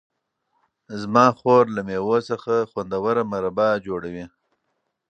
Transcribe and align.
زما 1.01 1.25
خور 1.37 1.63
له 1.75 1.81
مېوو 1.87 2.17
څخه 2.29 2.53
خوندور 2.71 3.15
مربا 3.31 3.69
جوړوي. 3.85 4.25